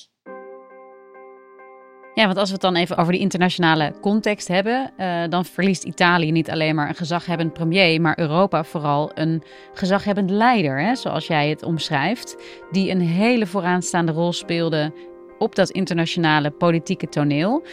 Ja, 2.13 2.25
want 2.25 2.38
als 2.38 2.48
we 2.48 2.53
het 2.53 2.62
dan 2.62 2.75
even 2.75 2.98
over 2.98 3.12
die 3.12 3.22
internationale 3.22 3.94
context 4.01 4.48
hebben, 4.48 4.91
uh, 4.98 5.24
dan 5.30 5.46
verliest 5.46 5.84
Italië 5.84 6.32
niet 6.32 6.50
alleen 6.50 6.75
maar 6.75 6.89
een 6.89 6.96
gezaghebbend 6.96 7.53
premier, 7.53 8.01
maar 8.01 8.20
Europa 8.20 8.63
vooral 8.63 9.12
een 9.13 9.44
gezaghebbend 9.74 10.30
leider, 10.30 10.82
hè, 10.82 10.96
zoals 10.96 11.27
jij 11.27 11.50
het 11.50 11.63
omschrijft, 11.63 12.36
die 12.72 12.91
een 12.91 13.01
hele 13.01 13.48
vooraanstaande 13.48 14.12
rol 14.12 14.34
speelde 14.34 14.94
op 15.38 15.56
dat 15.56 15.70
internationale 15.70 16.51
politieke 16.51 17.10
toneel. 17.10 17.63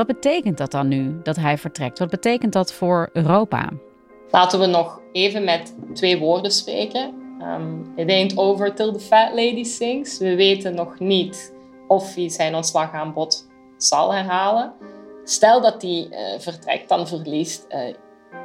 Wat 0.00 0.08
betekent 0.08 0.58
dat 0.58 0.70
dan 0.70 0.88
nu 0.88 1.20
dat 1.22 1.36
hij 1.36 1.58
vertrekt? 1.58 1.98
Wat 1.98 2.10
betekent 2.10 2.52
dat 2.52 2.72
voor 2.72 3.10
Europa? 3.12 3.68
Laten 4.30 4.60
we 4.60 4.66
nog 4.66 5.00
even 5.12 5.44
met 5.44 5.74
twee 5.94 6.18
woorden 6.18 6.50
spreken. 6.50 7.14
Um, 7.42 7.92
it 7.96 8.10
ain't 8.10 8.38
over 8.38 8.74
till 8.74 8.92
the 8.92 9.00
fat 9.00 9.28
lady 9.28 9.64
sings. 9.64 10.18
We 10.18 10.34
weten 10.34 10.74
nog 10.74 10.98
niet 10.98 11.54
of 11.88 12.14
hij 12.14 12.28
zijn 12.28 12.54
ontslagaanbod 12.54 13.46
zal 13.76 14.14
herhalen. 14.14 14.72
Stel 15.24 15.60
dat 15.60 15.82
hij 15.82 16.08
uh, 16.10 16.40
vertrekt, 16.40 16.88
dan 16.88 17.08
verliest 17.08 17.66
uh, 17.68 17.94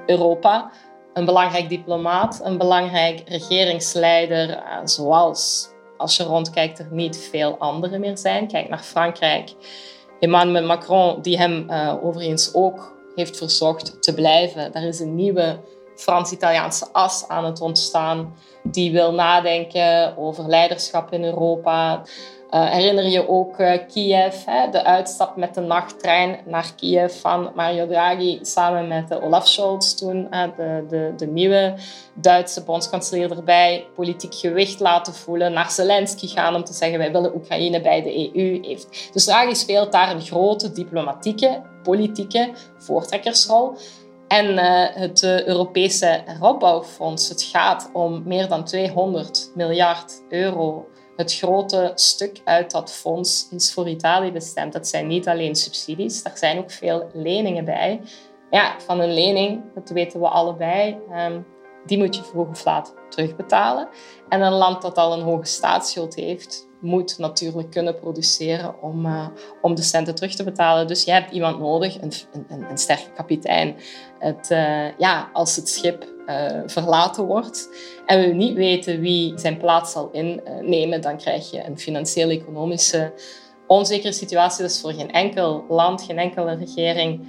Europa 0.06 0.72
een 1.14 1.26
belangrijk 1.26 1.70
diplomaat, 1.70 2.42
een 2.44 2.58
belangrijk 2.58 3.22
regeringsleider, 3.26 4.50
uh, 4.50 4.80
zoals 4.84 5.70
als 5.98 6.18
je 6.18 6.24
rondkijkt 6.24 6.80
er 6.80 6.88
niet 6.92 7.18
veel 7.18 7.58
anderen 7.58 8.00
meer 8.00 8.18
zijn. 8.18 8.48
Kijk 8.48 8.70
naar 8.70 8.84
Frankrijk. 8.84 9.54
Emmanuel 10.26 10.66
Macron, 10.66 11.22
die 11.22 11.38
hem 11.38 11.70
overigens 12.02 12.54
ook 12.54 12.96
heeft 13.16 13.38
verzocht 13.38 14.02
te 14.02 14.14
blijven. 14.14 14.72
Daar 14.72 14.84
is 14.84 15.00
een 15.00 15.16
nieuwe 15.16 15.60
Frans-Italiaanse 15.96 16.88
as 16.92 17.28
aan 17.28 17.46
het 17.46 17.62
ontstaan. 17.62 18.34
Die 18.64 18.92
wil 18.92 19.14
nadenken 19.14 20.18
over 20.18 20.48
leiderschap 20.48 21.14
in 21.14 21.24
Europa. 21.24 22.04
Uh, 22.52 22.70
herinner 22.70 23.08
je 23.08 23.30
ook 23.30 23.60
uh, 23.60 23.74
Kiev, 23.88 24.46
hè, 24.46 24.70
de 24.70 24.84
uitstap 24.84 25.36
met 25.36 25.54
de 25.54 25.62
nachttrein 25.62 26.40
naar 26.46 26.74
Kiev 26.76 27.20
van 27.20 27.52
Mario 27.56 27.88
Draghi 27.88 28.40
samen 28.42 28.88
met 28.88 29.12
uh, 29.12 29.24
Olaf 29.24 29.48
Scholz 29.48 29.94
toen, 29.94 30.28
de, 30.30 30.86
de, 30.90 31.14
de, 31.18 31.28
nieuwe 31.28 31.74
Duitse 32.14 32.64
bondskanselier 32.64 33.32
erbij, 33.32 33.88
politiek 33.96 34.36
gewicht 34.36 34.80
laten 34.80 35.14
voelen, 35.14 35.54
naar 35.54 35.72
Zelensky 35.72 36.28
gaan 36.28 36.56
om 36.56 36.64
te 36.64 36.74
zeggen 36.74 36.98
wij 36.98 37.12
willen 37.12 37.36
Oekraïne 37.36 37.82
bij 37.82 38.02
de 38.02 38.36
EU. 38.36 38.60
Heeft. 38.62 39.10
Dus 39.14 39.26
Draghi 39.26 39.56
speelt 39.56 39.92
daar 39.92 40.12
een 40.12 40.22
grote 40.22 40.72
diplomatieke, 40.72 41.62
politieke 41.84 42.52
voortrekkersrol. 42.78 43.78
En 44.28 44.58
het 45.00 45.24
Europese 45.24 46.22
heropbouwfonds, 46.26 47.30
het 47.30 47.44
gaat 47.44 47.90
om 47.94 48.24
meer 48.26 48.48
dan 48.48 48.64
200 48.64 49.52
miljard 49.56 50.24
euro 50.30 50.88
het 51.16 51.36
grote 51.36 51.92
stuk 51.96 52.42
uit 52.44 52.72
dat 52.72 52.92
fonds 52.92 53.48
is 53.52 53.74
voor 53.74 53.88
Italië 53.88 54.32
bestemd. 54.32 54.74
Dat 54.74 54.88
zijn 54.88 55.08
niet 55.08 55.28
alleen 55.28 55.56
subsidies, 55.56 56.24
er 56.24 56.38
zijn 56.38 56.58
ook 56.58 56.72
veel 56.72 57.10
leningen 57.14 57.66
bij. 57.66 58.02
Ja, 58.50 58.80
van 58.80 59.00
een 59.00 59.14
lening, 59.14 59.62
dat 59.74 59.90
weten 59.90 60.20
we 60.20 60.28
allebei, 60.28 60.98
ehm, 61.12 61.42
die 61.86 61.98
moet 61.98 62.16
je 62.16 62.24
vroeg 62.24 62.48
of 62.48 62.66
laat 62.66 62.94
terugbetalen. 63.10 63.90
En 64.30 64.42
een 64.42 64.54
land 64.54 64.82
dat 64.82 64.98
al 64.98 65.14
een 65.14 65.24
hoge 65.24 65.46
staatsschuld 65.46 66.16
heeft, 66.16 66.68
moet 66.86 67.18
natuurlijk 67.18 67.72
kunnen 67.72 68.00
produceren 68.00 68.82
om, 68.82 69.06
uh, 69.06 69.28
om 69.62 69.76
de 69.76 69.82
centen 69.82 70.16
terug 70.16 70.36
te 70.36 70.44
betalen. 70.44 70.88
Dus 70.88 71.04
je 71.04 71.12
hebt 71.12 71.32
iemand 71.32 71.60
nodig, 71.60 72.02
een, 72.02 72.12
een, 72.48 72.70
een 72.70 72.78
sterke 72.78 73.12
kapitein. 73.16 73.76
Het, 74.20 74.50
uh, 74.52 74.98
ja, 74.98 75.30
als 75.34 75.56
het 75.56 75.70
schip 75.70 76.14
uh, 76.28 76.62
verlaten 76.66 77.26
wordt 77.26 77.70
en 78.06 78.20
we 78.20 78.26
niet 78.26 78.54
weten 78.54 79.00
wie 79.00 79.40
zijn 79.40 79.58
plaats 79.58 79.92
zal 79.92 80.10
innemen, 80.12 81.02
dan 81.02 81.18
krijg 81.18 81.52
je 81.52 81.66
een 81.66 81.80
financieel-economische 81.80 83.14
onzekere 83.68 84.14
situatie. 84.14 84.62
Dat 84.62 84.72
is 84.72 84.82
voor 84.82 84.94
geen 84.94 85.12
enkel 85.12 85.66
land, 85.70 86.02
geen 86.02 86.18
enkele 86.18 86.56
regering 86.56 87.28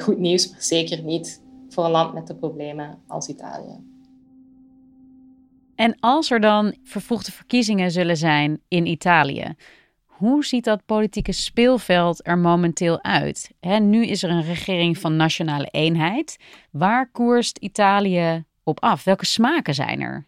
goed 0.00 0.18
nieuws, 0.18 0.50
maar 0.50 0.62
zeker 0.62 1.02
niet 1.02 1.42
voor 1.68 1.84
een 1.84 1.90
land 1.90 2.14
met 2.14 2.26
de 2.26 2.34
problemen 2.34 2.98
als 3.06 3.28
Italië. 3.28 3.99
En 5.80 5.96
als 6.00 6.30
er 6.30 6.40
dan 6.40 6.74
vervoegde 6.84 7.32
verkiezingen 7.32 7.90
zullen 7.90 8.16
zijn 8.16 8.60
in 8.68 8.86
Italië, 8.86 9.54
hoe 10.06 10.44
ziet 10.44 10.64
dat 10.64 10.86
politieke 10.86 11.32
speelveld 11.32 12.26
er 12.26 12.38
momenteel 12.38 13.02
uit? 13.02 13.50
nu 13.80 14.06
is 14.06 14.22
er 14.22 14.30
een 14.30 14.44
regering 14.44 14.98
van 14.98 15.16
nationale 15.16 15.68
eenheid. 15.70 16.36
Waar 16.70 17.10
koerst 17.10 17.58
Italië 17.58 18.44
op 18.64 18.80
af? 18.80 19.04
Welke 19.04 19.26
smaken 19.26 19.74
zijn 19.74 20.00
er? 20.00 20.26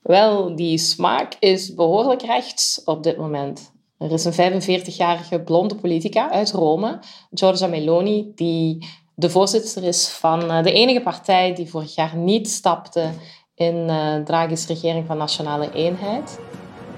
Wel, 0.00 0.56
die 0.56 0.78
smaak 0.78 1.36
is 1.38 1.74
behoorlijk 1.74 2.22
rechts 2.22 2.82
op 2.84 3.02
dit 3.02 3.16
moment. 3.16 3.72
Er 3.98 4.12
is 4.12 4.24
een 4.24 4.62
45-jarige 4.62 5.40
blonde 5.40 5.74
politica 5.74 6.30
uit 6.30 6.50
Rome, 6.50 6.98
Giorgia 7.30 7.66
Meloni, 7.66 8.32
die 8.34 8.86
de 9.14 9.30
voorzitter 9.30 9.84
is 9.84 10.08
van 10.08 10.50
eh, 10.50 10.62
de 10.62 10.72
enige 10.72 11.00
partij 11.00 11.54
die 11.54 11.70
vorig 11.70 11.94
jaar 11.94 12.16
niet 12.16 12.48
stapte 12.48 13.10
in 13.56 13.88
uh, 13.88 14.24
Draghi's 14.24 14.66
regering 14.66 15.06
van 15.06 15.18
Nationale 15.18 15.72
Eenheid. 15.72 16.38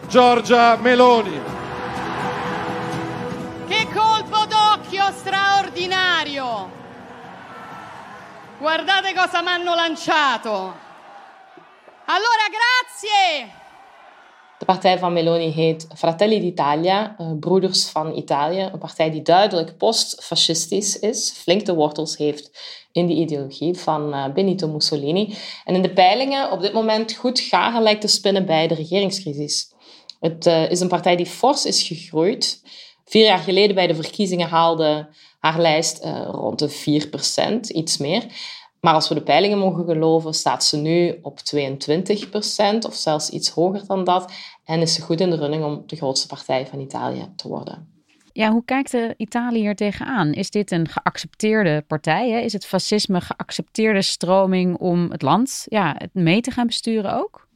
Giorgia 0.09 0.77
Meloni. 0.77 1.41
Che 3.69 3.87
colpo 3.93 4.47
d'occhio 4.47 5.13
straordinario! 5.13 6.71
Guardate 8.59 9.15
cosa 9.15 9.43
mi 9.43 9.49
hanno 9.49 9.75
lanciato. 9.75 10.75
Allora, 12.07 12.49
grazie! 12.51 13.58
De 14.59 14.65
partij 14.65 14.99
van 14.99 15.13
Meloni 15.13 15.51
heet 15.51 15.87
Fratelli 15.95 16.41
d'Italia, 16.41 17.17
uh, 17.21 17.31
Broeders 17.41 17.89
van 17.89 18.17
Italië. 18.17 18.61
Een 18.73 18.79
partij 18.79 19.11
die 19.11 19.23
duidelijk 19.23 19.77
postfascistisch 19.77 20.99
is, 20.99 21.31
flink 21.31 21.67
de 21.67 21.75
wortels 21.75 22.17
heeft 22.17 22.51
in 22.93 23.07
de 23.07 23.13
ideologie 23.13 23.75
van 23.75 24.15
uh, 24.15 24.33
Benito 24.33 24.69
Mussolini. 24.69 25.35
En 25.65 25.75
in 25.75 25.83
de 25.83 25.93
peilingen 25.93 26.51
op 26.51 26.61
dit 26.61 26.73
moment 26.73 27.15
goed 27.15 27.41
garen 27.41 27.83
lijkt 27.83 28.01
te 28.01 28.09
spinnen 28.09 28.47
bij 28.47 28.69
de 28.69 28.75
regeringscrisis. 28.75 29.73
Het 30.21 30.47
uh, 30.47 30.71
is 30.71 30.81
een 30.81 30.89
partij 30.89 31.17
die 31.17 31.27
fors 31.27 31.65
is 31.65 31.83
gegroeid. 31.83 32.63
Vier 33.05 33.25
jaar 33.25 33.39
geleden 33.39 33.75
bij 33.75 33.87
de 33.87 33.95
verkiezingen 33.95 34.49
haalde 34.49 35.09
haar 35.39 35.61
lijst 35.61 36.05
rond 36.31 36.59
de 36.59 37.07
4%, 37.69 37.77
iets 37.77 37.97
meer. 37.97 38.25
Maar 38.81 38.95
als 38.95 39.09
we 39.09 39.15
de 39.15 39.23
peilingen 39.23 39.59
mogen 39.59 39.85
geloven, 39.85 40.35
staat 40.35 40.65
ze 40.65 40.77
nu 40.77 41.19
op 41.23 41.39
22% 41.39 41.43
of 42.87 42.95
zelfs 42.95 43.31
iets 43.31 43.49
hoger 43.49 43.87
dan 43.87 44.05
dat. 44.05 44.33
En 44.65 44.81
is 44.81 44.95
ze 44.95 45.03
goed 45.03 45.21
in 45.21 45.31
de 45.31 45.37
running 45.37 45.65
om 45.65 45.83
de 45.87 45.97
grootste 45.97 46.27
partij 46.27 46.67
van 46.67 46.81
Italië 46.81 47.29
te 47.37 47.49
worden. 47.49 47.97
Ja, 48.33 48.51
hoe 48.51 48.65
kijkt 48.65 48.91
de 48.91 49.15
Italië 49.17 49.67
er 49.67 49.75
tegenaan? 49.75 50.33
Is 50.33 50.51
dit 50.51 50.71
een 50.71 50.89
geaccepteerde 50.89 51.85
partij? 51.87 52.31
Hè? 52.31 52.39
Is 52.39 52.53
het 52.53 52.67
fascisme 52.67 53.21
geaccepteerde 53.21 54.03
stroming 54.03 54.77
om 54.77 55.11
het 55.11 55.23
land 55.23 55.65
ja, 55.69 55.95
het 55.99 56.15
mee 56.15 56.41
te 56.41 56.51
gaan 56.51 56.67
besturen 56.67 57.15
ook? 57.15 57.47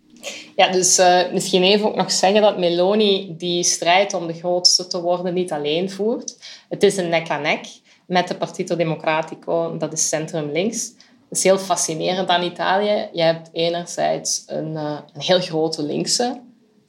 Ja, 0.57 0.71
dus 0.71 0.99
uh, 0.99 1.33
misschien 1.33 1.63
even 1.63 1.87
ook 1.87 1.97
nog 1.97 2.13
zeggen 2.13 2.43
dat 2.43 2.59
Meloni 2.59 3.35
die 3.37 3.63
strijd 3.63 4.15
om 4.15 4.27
de 4.27 4.33
grootste 4.33 4.87
te 4.87 5.01
worden 5.01 5.35
niet 5.35 5.53
alleen 5.53 5.91
voert. 5.91 6.39
Het 6.69 6.83
is 6.83 6.97
een 6.97 7.09
nek 7.09 7.29
aan 7.29 7.43
nek 7.43 7.67
met 8.07 8.29
de 8.29 8.35
Partito 8.35 8.77
Democratico, 8.77 9.77
dat 9.77 9.93
is 9.93 10.09
centrum 10.09 10.51
links 10.51 10.93
is 11.33 11.43
heel 11.43 11.59
fascinerend 11.59 12.29
aan 12.29 12.43
Italië. 12.43 13.09
Je 13.13 13.23
hebt 13.23 13.49
enerzijds 13.53 14.45
een, 14.47 14.73
uh, 14.73 14.99
een 15.13 15.21
heel 15.21 15.41
grote 15.41 15.83
linkse 15.83 16.41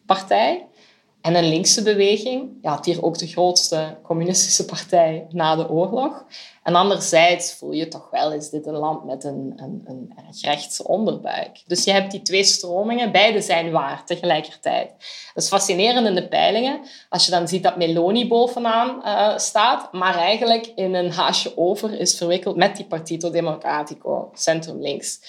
partij 0.06 0.68
En 1.24 1.36
een 1.36 1.48
linkse 1.48 1.84
beweging, 1.84 2.50
ja, 2.62 2.76
het 2.76 2.86
hier 2.86 3.04
ook 3.04 3.18
de 3.18 3.28
grootste 3.28 3.98
communistische 4.02 4.66
partij 4.66 5.26
na 5.30 5.56
de 5.56 5.70
oorlog. 5.70 6.26
En 6.64 6.76
anderzijds 6.76 7.54
voel 7.54 7.72
je 7.72 7.88
toch 7.88 8.10
wel, 8.12 8.34
is 8.34 8.50
dit 8.50 8.66
een 8.66 8.74
land 8.74 9.06
met 9.06 9.24
een, 9.24 9.54
een, 9.56 9.82
een 9.86 10.14
rechtse 10.42 10.88
onderbuik. 10.88 11.64
Dus 11.68 11.84
je 11.84 11.92
hebt 11.92 12.12
die 12.12 12.22
twee 12.22 12.44
stromingen, 12.44 13.12
beide 13.12 13.42
zijn 13.42 13.72
waar 13.72 14.06
tegelijkertijd. 14.06 14.90
Dat 15.34 15.44
is 15.44 15.50
fascinerend 15.50 16.08
in 16.08 16.16
de 16.16 16.28
peilingen, 16.28 16.80
als 17.10 17.26
je 17.26 17.32
dan 17.32 17.48
ziet 17.48 17.64
dat 17.64 17.78
Meloni 17.78 18.28
bovenaan 18.28 19.02
uh, 19.06 19.38
staat, 19.38 19.94
maar 19.94 20.16
eigenlijk 20.16 20.72
in 20.76 20.94
een 20.94 21.12
haasje 21.12 21.58
over 21.58 22.00
is 22.00 22.18
verwikkeld 22.18 22.56
met 22.56 22.76
die 22.76 22.86
Partito 22.86 23.30
Democratico, 23.30 24.32
centrum 24.34 24.82
links. 24.82 25.20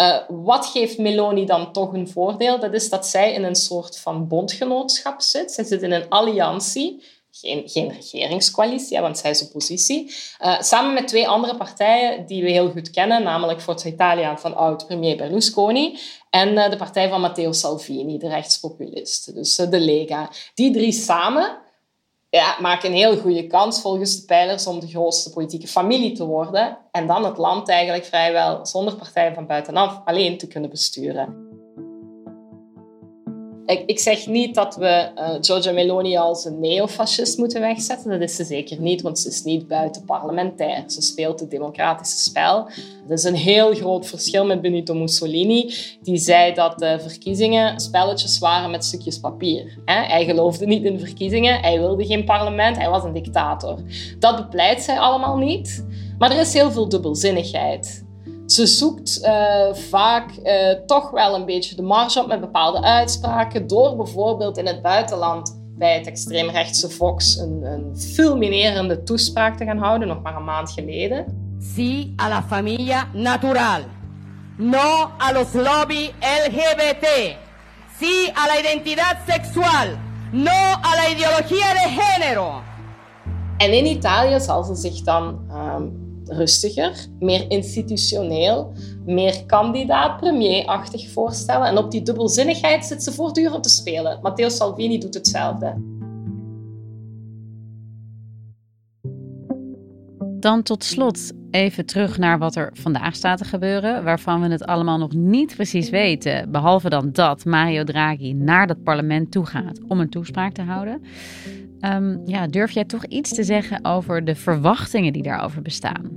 Uh, 0.00 0.18
wat 0.28 0.66
geeft 0.66 0.98
Meloni 0.98 1.46
dan 1.46 1.72
toch 1.72 1.92
een 1.92 2.08
voordeel? 2.08 2.60
Dat 2.60 2.74
is 2.74 2.90
dat 2.90 3.06
zij 3.06 3.32
in 3.32 3.44
een 3.44 3.54
soort 3.54 3.98
van 3.98 4.28
bondgenootschap 4.28 5.20
zit. 5.20 5.52
Zij 5.52 5.64
zit 5.64 5.82
in 5.82 5.92
een 5.92 6.08
alliantie, 6.08 7.02
geen, 7.30 7.68
geen 7.68 7.92
regeringscoalitie, 7.92 9.00
want 9.00 9.18
zij 9.18 9.30
is 9.30 9.42
oppositie. 9.42 10.14
Uh, 10.44 10.60
samen 10.60 10.94
met 10.94 11.08
twee 11.08 11.28
andere 11.28 11.56
partijen 11.56 12.26
die 12.26 12.42
we 12.42 12.50
heel 12.50 12.70
goed 12.70 12.90
kennen, 12.90 13.22
namelijk 13.22 13.60
Forza 13.60 13.88
Italia 13.88 14.38
van 14.38 14.56
oud-premier 14.56 15.16
Berlusconi 15.16 15.98
en 16.30 16.48
uh, 16.48 16.70
de 16.70 16.76
partij 16.76 17.08
van 17.08 17.20
Matteo 17.20 17.52
Salvini, 17.52 18.18
de 18.18 18.28
rechtspopulist, 18.28 19.34
dus 19.34 19.54
de 19.54 19.80
Lega. 19.80 20.30
Die 20.54 20.72
drie 20.72 20.92
samen 20.92 21.58
ja, 22.30 22.56
maken 22.60 22.90
een 22.90 22.96
heel 22.96 23.16
goede 23.16 23.46
kans 23.46 23.80
volgens 23.80 24.20
de 24.20 24.26
pijlers 24.26 24.66
om 24.66 24.80
de 24.80 24.88
grootste 24.88 25.30
politieke 25.30 25.66
familie 25.66 26.12
te 26.12 26.24
worden 26.24 26.78
en 26.90 27.06
dan 27.06 27.24
het 27.24 27.38
land 27.38 27.68
eigenlijk 27.68 28.04
vrijwel 28.04 28.66
zonder 28.66 28.96
partijen 28.96 29.34
van 29.34 29.46
buitenaf 29.46 30.00
alleen 30.04 30.38
te 30.38 30.46
kunnen 30.46 30.70
besturen. 30.70 31.47
Ik, 33.68 33.82
ik 33.86 33.98
zeg 33.98 34.26
niet 34.26 34.54
dat 34.54 34.76
we 34.76 35.08
uh, 35.16 35.30
Giorgia 35.40 35.72
Meloni 35.72 36.16
als 36.16 36.44
een 36.44 36.60
neofascist 36.60 37.38
moeten 37.38 37.60
wegzetten. 37.60 38.10
Dat 38.10 38.20
is 38.20 38.36
ze 38.36 38.44
zeker 38.44 38.80
niet, 38.80 39.02
want 39.02 39.18
ze 39.18 39.28
is 39.28 39.42
niet 39.42 39.68
buiten 39.68 40.04
parlementair. 40.04 40.84
Ze 40.86 41.02
speelt 41.02 41.40
het 41.40 41.50
democratische 41.50 42.18
spel. 42.18 42.68
Dat 43.08 43.18
is 43.18 43.24
een 43.24 43.34
heel 43.34 43.74
groot 43.74 44.06
verschil 44.06 44.46
met 44.46 44.60
Benito 44.60 44.94
Mussolini, 44.94 45.74
die 46.02 46.16
zei 46.16 46.54
dat 46.54 46.78
de 46.78 46.98
verkiezingen 47.00 47.80
spelletjes 47.80 48.38
waren 48.38 48.70
met 48.70 48.84
stukjes 48.84 49.20
papier. 49.20 49.78
Hij 49.84 50.24
geloofde 50.24 50.66
niet 50.66 50.84
in 50.84 50.98
verkiezingen, 50.98 51.60
hij 51.60 51.78
wilde 51.78 52.06
geen 52.06 52.24
parlement, 52.24 52.76
hij 52.76 52.90
was 52.90 53.04
een 53.04 53.12
dictator. 53.12 53.78
Dat 54.18 54.36
bepleit 54.36 54.82
zij 54.82 54.98
allemaal 54.98 55.36
niet. 55.36 55.86
Maar 56.18 56.30
er 56.30 56.40
is 56.40 56.52
heel 56.52 56.70
veel 56.70 56.88
dubbelzinnigheid 56.88 58.06
ze 58.50 58.66
zoekt 58.66 59.20
uh, 59.22 59.74
vaak 59.74 60.30
uh, 60.44 60.70
toch 60.86 61.10
wel 61.10 61.34
een 61.34 61.44
beetje 61.44 61.76
de 61.76 61.82
marge 61.82 62.20
op 62.20 62.26
met 62.26 62.40
bepaalde 62.40 62.82
uitspraken. 62.82 63.66
Door 63.66 63.96
bijvoorbeeld 63.96 64.58
in 64.58 64.66
het 64.66 64.82
buitenland 64.82 65.60
bij 65.78 65.94
het 65.94 66.06
extreemrechtse 66.06 66.88
Fox 66.88 67.36
een, 67.36 67.62
een 67.62 67.98
fulminerende 67.98 69.02
toespraak 69.02 69.56
te 69.56 69.64
gaan 69.64 69.78
houden, 69.78 70.08
nog 70.08 70.22
maar 70.22 70.36
een 70.36 70.44
maand 70.44 70.70
geleden. 70.70 71.46
Sí 71.60 72.14
a 72.20 72.28
la 72.28 72.42
familia 72.42 73.08
natural. 73.12 73.80
No 74.56 75.10
a 75.20 75.32
los 75.32 75.52
lobby 75.52 76.10
LGBT. 76.20 77.36
Sí 77.98 78.32
a 78.34 78.46
la 78.46 78.58
identidad 78.58 79.16
sexual. 79.26 79.88
No 80.32 80.60
a 80.82 80.94
la 80.94 81.08
ideología 81.10 81.72
de 81.72 81.96
género. 81.98 82.62
En 83.56 83.72
in 83.72 83.86
Italië 83.86 84.40
zal 84.40 84.64
ze 84.64 84.74
zich 84.74 85.02
dan 85.02 85.40
um, 85.50 86.07
rustiger, 86.28 87.06
meer 87.18 87.50
institutioneel, 87.50 88.72
meer 89.04 89.46
kandidaat-premier-achtig 89.46 91.10
voorstellen. 91.10 91.66
En 91.66 91.78
op 91.78 91.90
die 91.90 92.02
dubbelzinnigheid 92.02 92.84
zit 92.84 93.02
ze 93.02 93.12
voortdurend 93.12 93.62
te 93.62 93.68
spelen. 93.68 94.18
Matteo 94.22 94.48
Salvini 94.48 94.98
doet 94.98 95.14
hetzelfde. 95.14 95.96
Dan 100.40 100.62
tot 100.62 100.84
slot 100.84 101.32
even 101.50 101.86
terug 101.86 102.18
naar 102.18 102.38
wat 102.38 102.56
er 102.56 102.70
vandaag 102.72 103.14
staat 103.14 103.38
te 103.38 103.44
gebeuren, 103.44 104.04
waarvan 104.04 104.40
we 104.40 104.48
het 104.48 104.66
allemaal 104.66 104.98
nog 104.98 105.12
niet 105.12 105.54
precies 105.54 105.90
weten. 105.90 106.50
Behalve 106.50 106.88
dan 106.88 107.12
dat 107.12 107.44
Mario 107.44 107.84
Draghi 107.84 108.32
naar 108.32 108.66
dat 108.66 108.82
parlement 108.82 109.30
toe 109.30 109.46
gaat 109.46 109.80
om 109.88 110.00
een 110.00 110.10
toespraak 110.10 110.52
te 110.52 110.62
houden. 110.62 111.02
Um, 111.80 112.20
ja, 112.24 112.46
durf 112.46 112.70
jij 112.70 112.84
toch 112.84 113.04
iets 113.04 113.34
te 113.34 113.44
zeggen 113.44 113.84
over 113.84 114.24
de 114.24 114.34
verwachtingen 114.34 115.12
die 115.12 115.22
daarover 115.22 115.62
bestaan? 115.62 116.10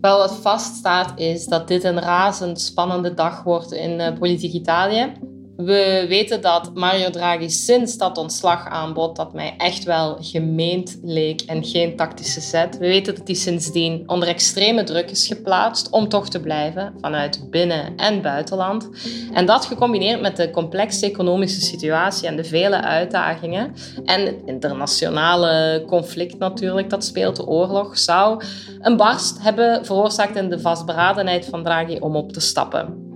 Wel, 0.00 0.18
wat 0.18 0.36
vaststaat 0.36 1.18
is 1.18 1.46
dat 1.46 1.68
dit 1.68 1.84
een 1.84 1.98
razend 2.00 2.60
spannende 2.60 3.14
dag 3.14 3.42
wordt 3.42 3.72
in 3.72 4.00
uh, 4.00 4.18
politiek 4.18 4.52
Italië. 4.52 5.12
We 5.64 6.04
weten 6.08 6.40
dat 6.40 6.74
Mario 6.74 7.10
Draghi 7.10 7.50
sinds 7.50 7.96
dat 7.96 8.18
ontslagaanbod, 8.18 9.16
dat 9.16 9.32
mij 9.32 9.54
echt 9.56 9.84
wel 9.84 10.16
gemeend 10.20 10.98
leek 11.02 11.40
en 11.40 11.64
geen 11.64 11.96
tactische 11.96 12.40
zet. 12.40 12.78
We 12.78 12.86
weten 12.86 13.14
dat 13.14 13.26
hij 13.26 13.36
sindsdien 13.36 14.02
onder 14.06 14.28
extreme 14.28 14.84
druk 14.84 15.10
is 15.10 15.26
geplaatst 15.26 15.90
om 15.90 16.08
toch 16.08 16.28
te 16.28 16.40
blijven 16.40 16.94
vanuit 17.00 17.50
binnen- 17.50 17.96
en 17.96 18.22
buitenland. 18.22 18.88
En 19.32 19.46
dat 19.46 19.64
gecombineerd 19.64 20.20
met 20.20 20.36
de 20.36 20.50
complexe 20.50 21.06
economische 21.06 21.60
situatie 21.60 22.28
en 22.28 22.36
de 22.36 22.44
vele 22.44 22.82
uitdagingen 22.82 23.74
en 24.04 24.26
het 24.26 24.42
internationale 24.44 25.84
conflict 25.86 26.38
natuurlijk 26.38 26.90
dat 26.90 27.04
speelt, 27.04 27.36
de 27.36 27.46
oorlog, 27.46 27.98
zou 27.98 28.44
een 28.80 28.96
barst 28.96 29.42
hebben 29.42 29.84
veroorzaakt 29.86 30.36
in 30.36 30.50
de 30.50 30.60
vastberadenheid 30.60 31.46
van 31.46 31.62
Draghi 31.62 31.98
om 31.98 32.16
op 32.16 32.32
te 32.32 32.40
stappen. 32.40 33.09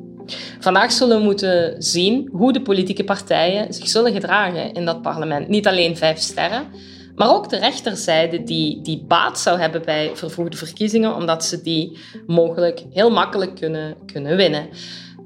Vandaag 0.61 0.93
zullen 0.93 1.19
we 1.19 1.23
moeten 1.23 1.75
zien 1.83 2.29
hoe 2.33 2.53
de 2.53 2.63
politieke 2.63 3.05
partijen 3.05 3.75
zich 3.75 3.89
zullen 3.89 4.13
gedragen 4.13 4.73
in 4.73 4.85
dat 4.85 5.03
parlement. 5.03 5.49
Niet 5.49 5.67
alleen 5.67 5.97
vijf 5.97 6.19
sterren, 6.19 6.67
maar 7.15 7.35
ook 7.35 7.49
de 7.49 7.59
rechterzijde 7.59 8.43
die, 8.43 8.83
die 8.83 9.05
baat 9.09 9.39
zou 9.39 9.61
hebben 9.61 9.83
bij 9.85 10.11
vervroegde 10.15 10.57
verkiezingen, 10.57 11.15
omdat 11.15 11.45
ze 11.45 11.63
die 11.63 11.99
mogelijk 12.27 12.85
heel 12.93 13.11
makkelijk 13.11 13.55
kunnen, 13.55 13.95
kunnen 14.13 14.37
winnen. 14.37 14.69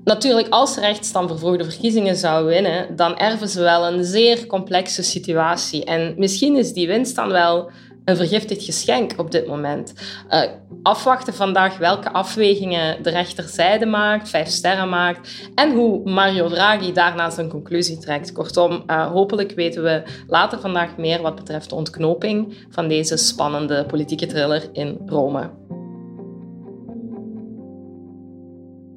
Natuurlijk, 0.04 0.48
als 0.48 0.76
rechts 0.76 1.12
dan 1.12 1.28
vervroegde 1.28 1.64
verkiezingen 1.64 2.16
zou 2.16 2.46
winnen, 2.46 2.96
dan 2.96 3.16
erven 3.16 3.48
ze 3.48 3.61
wel 3.61 3.87
een 3.87 4.04
zeer 4.04 4.46
complexe 4.46 5.02
situatie. 5.02 5.84
En 5.84 6.14
misschien 6.16 6.56
is 6.56 6.72
die 6.72 6.87
winst 6.87 7.16
dan 7.16 7.28
wel 7.28 7.70
een 8.08 8.16
vergiftigd 8.16 8.64
geschenk 8.64 9.12
op 9.16 9.30
dit 9.30 9.46
moment. 9.46 9.94
Uh, 10.30 10.42
afwachten 10.82 11.34
vandaag 11.34 11.78
welke 11.78 12.12
afwegingen 12.12 13.02
de 13.02 13.10
rechterzijde 13.10 13.86
maakt, 13.86 14.28
vijf 14.28 14.48
sterren 14.48 14.88
maakt 14.88 15.50
en 15.54 15.74
hoe 15.74 16.10
Mario 16.10 16.48
Draghi 16.48 16.92
daarna 16.92 17.30
zijn 17.30 17.48
conclusie 17.48 17.98
trekt. 17.98 18.32
Kortom, 18.32 18.82
uh, 18.86 19.06
hopelijk 19.10 19.52
weten 19.52 19.82
we 19.82 20.02
later 20.26 20.60
vandaag 20.60 20.96
meer 20.96 21.22
wat 21.22 21.34
betreft 21.34 21.68
de 21.68 21.74
ontknoping 21.74 22.66
van 22.70 22.88
deze 22.88 23.16
spannende 23.16 23.84
politieke 23.86 24.26
thriller 24.26 24.68
in 24.72 24.98
Rome. 25.06 25.50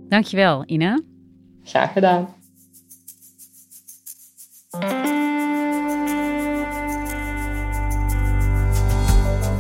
Dankjewel, 0.08 0.64
Ina. 0.66 1.02
Graag 1.64 1.94
gedaan. 1.94 2.36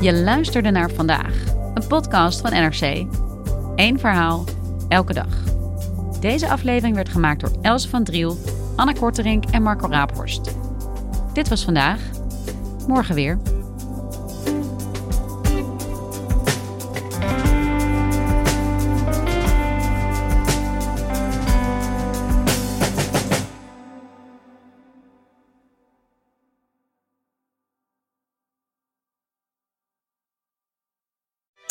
Je 0.02 0.14
luisterde 0.14 0.72
naar 0.72 0.90
vandaag, 0.92 1.46
een 1.74 1.88
podcast 1.88 2.42
van 2.42 2.52
NRC. 2.52 3.06
Eén 3.76 4.00
verhaal, 4.00 4.44
elke 4.90 5.14
dag. 5.14 5.44
Deze 6.20 6.50
aflevering 6.50 6.96
werd 6.96 7.10
gemaakt 7.10 7.42
door 7.42 7.52
Els 7.62 7.88
van 7.88 8.04
Driel, 8.04 8.38
Anna 8.76 8.92
Korterink 8.92 9.46
en 9.46 9.64
Marco 9.64 9.88
Raaphorst. 9.88 10.56
Dit 11.34 11.50
was 11.50 11.64
vandaag. 11.64 12.00
Morgen 12.88 13.16
weer. 13.16 13.38